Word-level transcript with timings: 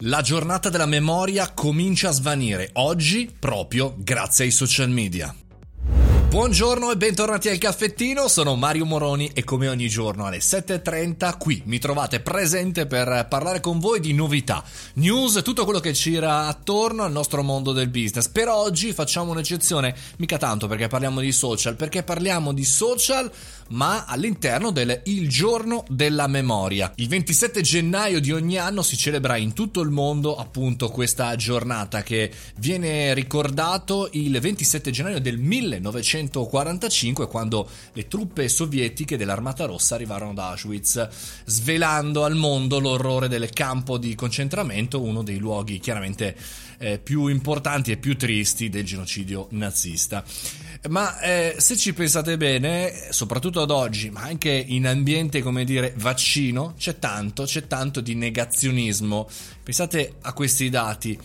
La 0.00 0.20
giornata 0.20 0.68
della 0.68 0.84
memoria 0.84 1.52
comincia 1.54 2.10
a 2.10 2.12
svanire 2.12 2.68
oggi 2.74 3.34
proprio 3.38 3.94
grazie 3.96 4.44
ai 4.44 4.50
social 4.50 4.90
media. 4.90 5.34
Buongiorno 6.28 6.90
e 6.90 6.96
bentornati 6.96 7.48
al 7.48 7.56
caffettino, 7.56 8.26
sono 8.26 8.56
Mario 8.56 8.84
Moroni 8.84 9.30
e 9.32 9.44
come 9.44 9.68
ogni 9.68 9.88
giorno 9.88 10.26
alle 10.26 10.38
7.30 10.38 11.38
qui 11.38 11.62
mi 11.66 11.78
trovate 11.78 12.18
presente 12.18 12.86
per 12.86 13.26
parlare 13.30 13.60
con 13.60 13.78
voi 13.78 14.00
di 14.00 14.12
novità, 14.12 14.62
news, 14.94 15.40
tutto 15.42 15.64
quello 15.64 15.78
che 15.78 15.92
gira 15.92 16.48
attorno 16.48 17.04
al 17.04 17.12
nostro 17.12 17.42
mondo 17.42 17.72
del 17.72 17.88
business. 17.88 18.28
Per 18.28 18.48
oggi 18.48 18.92
facciamo 18.92 19.30
un'eccezione, 19.30 19.94
mica 20.16 20.36
tanto 20.36 20.66
perché 20.66 20.88
parliamo 20.88 21.20
di 21.20 21.30
social, 21.30 21.76
perché 21.76 22.02
parliamo 22.02 22.52
di 22.52 22.64
social 22.64 23.30
ma 23.68 24.04
all'interno 24.04 24.70
del 24.70 25.00
Il 25.04 25.28
giorno 25.28 25.84
della 25.88 26.26
memoria. 26.26 26.92
Il 26.96 27.08
27 27.08 27.60
gennaio 27.62 28.20
di 28.20 28.32
ogni 28.32 28.58
anno 28.58 28.82
si 28.82 28.96
celebra 28.96 29.36
in 29.36 29.52
tutto 29.52 29.80
il 29.80 29.90
mondo 29.90 30.36
appunto 30.36 30.88
questa 30.88 31.34
giornata 31.36 32.02
che 32.02 32.30
viene 32.58 33.14
ricordato 33.14 34.08
il 34.12 34.38
27 34.38 34.90
gennaio 34.90 35.20
del 35.20 35.38
1945 36.16 37.26
quando 37.28 37.68
le 37.92 38.08
truppe 38.08 38.48
sovietiche 38.48 39.16
dell'Armata 39.16 39.66
Rossa 39.66 39.94
arrivarono 39.94 40.34
da 40.34 40.50
Auschwitz 40.50 41.08
svelando 41.44 42.24
al 42.24 42.34
mondo 42.34 42.78
l'orrore 42.78 43.28
del 43.28 43.50
campo 43.50 43.98
di 43.98 44.14
concentramento, 44.14 45.02
uno 45.02 45.22
dei 45.22 45.38
luoghi 45.38 45.78
chiaramente 45.78 46.36
eh, 46.78 46.98
più 46.98 47.26
importanti 47.26 47.90
e 47.92 47.96
più 47.96 48.16
tristi 48.16 48.68
del 48.68 48.84
genocidio 48.84 49.48
nazista. 49.50 50.24
Ma 50.88 51.18
eh, 51.20 51.54
se 51.58 51.76
ci 51.76 51.92
pensate 51.94 52.36
bene, 52.36 53.08
soprattutto 53.10 53.60
ad 53.62 53.70
oggi, 53.70 54.10
ma 54.10 54.22
anche 54.22 54.50
in 54.50 54.86
ambiente 54.86 55.42
come 55.42 55.64
dire 55.64 55.94
vaccino, 55.96 56.74
c'è 56.76 56.98
tanto, 56.98 57.44
c'è 57.44 57.66
tanto 57.66 58.00
di 58.00 58.14
negazionismo. 58.14 59.28
Pensate 59.62 60.16
a 60.20 60.32
questi 60.32 60.68
dati. 60.68 61.18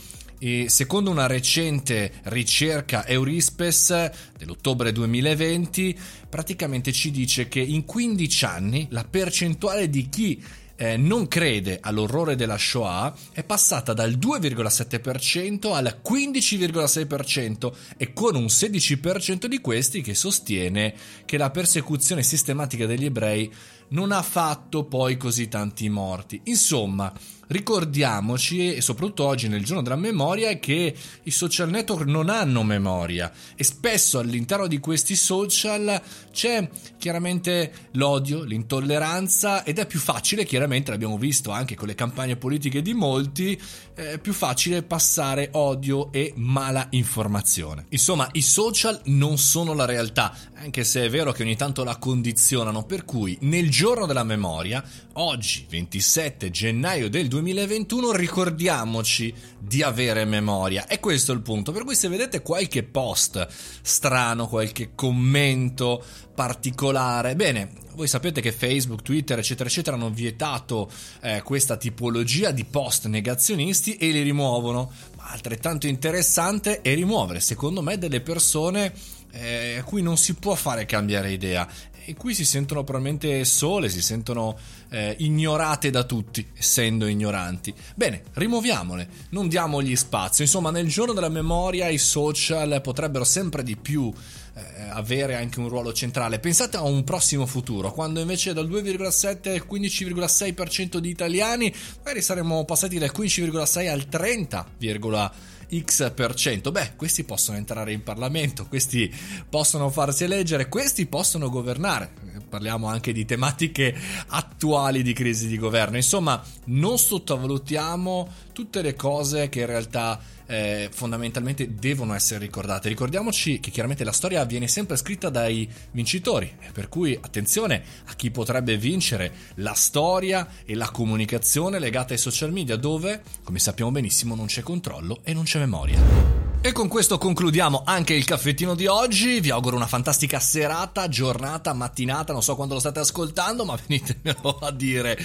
E 0.44 0.70
secondo 0.70 1.12
una 1.12 1.28
recente 1.28 2.14
ricerca 2.24 3.06
Eurispes 3.06 4.10
dell'ottobre 4.36 4.92
2020, 4.92 5.96
praticamente 6.28 6.92
ci 6.92 7.12
dice 7.12 7.48
che 7.48 7.60
in 7.60 7.86
15 7.86 8.46
anni 8.46 8.88
la 8.90 9.04
percentuale 9.04 9.88
di 9.88 10.10
chi 10.10 10.44
eh, 10.78 10.98
non 10.98 11.28
crede 11.28 11.78
all'orrore 11.80 12.36
della 12.36 12.58
Shoah 12.58 13.16
è 13.34 13.44
passata 13.44 13.94
dal 13.94 14.14
2,7% 14.14 15.76
al 15.76 16.02
15,6% 16.04 17.72
e 17.98 18.12
con 18.12 18.34
un 18.34 18.46
16% 18.46 19.46
di 19.46 19.60
questi 19.60 20.02
che 20.02 20.16
sostiene 20.16 20.96
che 21.24 21.38
la 21.38 21.52
persecuzione 21.52 22.24
sistematica 22.24 22.88
degli 22.88 23.06
ebrei 23.06 23.54
non 23.92 24.12
ha 24.12 24.22
fatto 24.22 24.86
poi 24.86 25.18
così 25.18 25.48
tanti 25.48 25.90
morti. 25.90 26.42
Insomma, 26.46 27.12
ricordiamoci, 27.48 28.76
e 28.76 28.82
soprattutto 28.82 29.26
oggi 29.26 29.48
nel 29.48 29.64
giorno 29.64 29.82
della 29.82 29.96
memoria, 29.96 30.58
che 30.60 30.96
i 31.24 31.32
social 31.32 31.70
network 31.70 32.06
non 32.06 32.30
hanno 32.30 32.64
memoria 32.64 33.32
e 33.56 33.64
spesso 33.64 34.20
all'interno 34.20 34.68
di 34.68 34.80
questi 34.80 35.16
social 35.16 36.02
c'è 36.32 36.70
chiaramente 36.98 37.90
l'odio, 37.94 38.44
l'intolleranza 38.44 39.64
ed 39.64 39.80
è 39.80 39.86
più 39.86 40.00
facile, 40.00 40.46
chiaramente 40.46 40.92
l'abbiamo 40.92 41.18
visto 41.18 41.52
anche 41.52 41.76
con 41.76 41.88
le 41.88 41.96
campagne 41.96 42.38
politiche 42.38 42.82
di 42.82 42.94
molti, 42.94 43.60
è 43.94 44.18
più 44.18 44.32
facile 44.34 44.84
passare 44.84 45.50
odio 45.54 46.12
e 46.14 46.32
mala 46.38 46.88
informazione. 46.92 47.88
Insomma, 47.90 48.30
i 48.32 48.42
social 48.42 49.02
non 49.06 49.38
sono 49.38 49.74
la 49.74 49.86
realtà, 49.86 50.34
anche 50.56 50.86
se 50.86 51.04
è 51.04 51.10
vero 51.10 51.34
che 51.34 51.44
ogni 51.44 51.58
tanto 51.58 51.84
la 51.84 51.98
condizionano, 51.98 52.86
per 52.86 53.04
cui 53.04 53.38
nel 53.42 53.70
giorno 53.70 53.81
della 53.82 54.24
memoria, 54.24 54.84
oggi 55.14 55.66
27 55.68 56.52
gennaio 56.52 57.10
del 57.10 57.28
2020, 57.28 57.40
2021 57.42 58.12
ricordiamoci 58.12 59.34
di 59.60 59.82
avere 59.82 60.24
memoria. 60.26 60.86
E 60.88 61.00
questo 61.00 61.32
è 61.32 61.36
il 61.36 61.42
punto. 61.42 61.72
Per 61.72 61.84
cui 61.84 61.96
se 61.96 62.08
vedete 62.08 62.42
qualche 62.42 62.84
post 62.84 63.48
strano, 63.82 64.48
qualche 64.48 64.92
commento 64.94 66.04
particolare, 66.34 67.36
bene, 67.36 67.72
voi 67.96 68.08
sapete 68.08 68.40
che 68.40 68.52
Facebook, 68.52 69.02
Twitter, 69.02 69.40
eccetera, 69.40 69.68
eccetera 69.68 69.96
hanno 69.96 70.12
vietato 70.12 70.90
eh, 71.22 71.42
questa 71.42 71.76
tipologia 71.76 72.52
di 72.52 72.64
post 72.64 73.08
negazionisti 73.08 73.96
e 73.98 74.12
li 74.12 74.22
rimuovono. 74.22 74.92
Ma 75.18 75.32
altrettanto 75.32 75.88
interessante 75.88 76.82
è 76.82 76.94
rimuovere, 76.94 77.40
secondo 77.40 77.82
me, 77.82 77.98
delle 77.98 78.22
persone 78.22 78.94
eh, 79.32 79.78
a 79.78 79.84
cui 79.84 80.02
non 80.02 80.18
si 80.18 80.36
può 80.36 80.56
fare 80.56 80.86
cambiare 80.86 81.32
idea 81.32 81.68
e 82.06 82.16
qui 82.16 82.34
si 82.34 82.46
sentono 82.46 82.84
probabilmente 82.84 83.46
sole, 83.46 83.90
si 83.90 84.02
sentono 84.02 84.58
eh, 84.90 85.16
ignorate 85.20 85.90
da 85.90 86.04
tutti, 86.04 86.46
essendo 86.58 87.08
ignoranti. 87.08 87.74
Bene, 87.96 88.24
rimuoviamole, 88.34 89.08
non 89.30 89.48
diamogli 89.48 89.96
spazio. 89.96 90.44
Insomma, 90.44 90.72
nel 90.72 90.88
giorno 90.88 91.14
della 91.14 91.30
memoria 91.30 91.88
i 91.90 91.98
social 91.98 92.82
potrebbero 92.82 93.24
sempre 93.24 93.64
di 93.64 93.76
più 93.78 94.12
eh, 94.54 94.90
avere 94.90 95.36
anche 95.36 95.60
un 95.60 95.70
ruolo 95.70 95.94
centrale. 95.94 96.40
Pensate 96.40 96.78
a 96.78 96.84
un 96.84 97.04
prossimo 97.04 97.46
futuro, 97.46 97.92
quando 97.92 98.20
invece 98.20 98.54
dal 98.54 98.70
2,7 98.70 99.50
al 99.50 99.66
15,6% 99.70 100.98
di 100.98 101.10
italiani, 101.10 101.74
magari 102.00 102.22
saremmo 102.22 102.66
passati 102.66 102.98
dal 102.98 103.12
15,6 103.16 103.90
al 103.90 104.08
30,6%. 104.10 105.32
X%. 105.80 106.72
Beh, 106.72 106.96
questi 106.96 107.24
possono 107.24 107.58
entrare 107.58 107.94
in 107.94 108.04
Parlamento, 108.04 108.68
questi 108.68 109.14
possono 109.50 109.90
farsi 109.90 110.24
eleggere, 110.26 110.68
questi 110.68 111.06
possono 111.06 111.50
governare. 111.50 112.31
Parliamo 112.52 112.88
anche 112.88 113.14
di 113.14 113.24
tematiche 113.24 113.96
attuali 114.28 115.04
di 115.04 115.14
crisi 115.14 115.48
di 115.48 115.58
governo. 115.58 115.96
Insomma, 115.96 116.44
non 116.66 116.98
sottovalutiamo 116.98 118.30
tutte 118.52 118.82
le 118.82 118.94
cose 118.94 119.48
che 119.48 119.62
in 119.62 119.68
realtà 119.68 120.20
eh, 120.48 120.90
fondamentalmente 120.92 121.76
devono 121.76 122.14
essere 122.14 122.42
ricordate. 122.42 122.90
Ricordiamoci 122.90 123.62
che 123.62 123.72
chiaramente 123.72 124.04
la 124.04 124.12
storia 124.12 124.44
viene 124.44 124.68
sempre 124.68 124.98
scritta 124.98 125.30
dai 125.30 125.66
vincitori, 125.92 126.54
per 126.74 126.90
cui 126.90 127.18
attenzione 127.20 127.82
a 128.08 128.14
chi 128.16 128.32
potrebbe 128.32 128.76
vincere 128.76 129.32
la 129.56 129.74
storia 129.74 130.46
e 130.66 130.76
la 130.76 130.90
comunicazione 130.90 131.80
legata 131.80 132.12
ai 132.12 132.20
social 132.20 132.52
media, 132.52 132.76
dove, 132.76 133.22
come 133.46 133.60
sappiamo 133.60 133.92
benissimo, 133.92 134.36
non 134.36 134.48
c'è 134.48 134.62
controllo 134.62 135.22
e 135.24 135.34
non 135.34 135.46
c'è 135.46 135.60
memoria. 135.60 136.41
E 136.64 136.74
con 136.74 136.88
questo 136.88 137.18
concludiamo 137.18 137.82
anche 137.84 138.14
il 138.14 138.24
caffettino 138.24 138.76
di 138.76 138.86
oggi. 138.86 139.40
Vi 139.40 139.50
auguro 139.50 139.76
una 139.76 139.88
fantastica 139.88 140.40
serata, 140.40 141.10
giornata, 141.10 141.74
mattinata. 141.74 142.34
Non 142.34 142.44
so 142.44 142.56
quando 142.56 142.76
lo 142.76 142.80
state 142.80 143.00
ascoltando, 143.00 143.66
ma 143.66 143.76
venitemelo 143.88 144.60
a 144.60 144.70
dire 144.70 145.18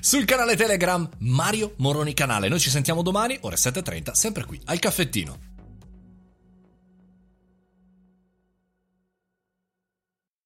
sul 0.00 0.24
canale 0.24 0.56
Telegram 0.56 1.06
Mario 1.18 1.74
Moroni 1.76 2.14
Canale. 2.14 2.48
Noi 2.48 2.58
ci 2.58 2.70
sentiamo 2.70 3.02
domani, 3.02 3.36
ore 3.42 3.56
7.30, 3.56 4.12
sempre 4.12 4.46
qui 4.46 4.58
al 4.64 4.78
caffettino. 4.78 5.57